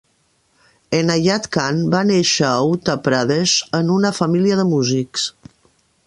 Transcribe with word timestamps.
Enayat 0.99 1.43
Khan 1.57 1.83
va 1.95 2.01
néixer 2.11 2.47
a 2.47 2.65
Uttar 2.69 2.95
Pradesh 3.07 3.53
en 3.81 3.91
una 3.97 4.13
família 4.21 4.57
de 4.61 4.65
músics. 4.71 5.27